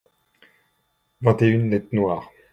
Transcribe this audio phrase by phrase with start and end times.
[1.21, 2.31] vingt et une lettres noires.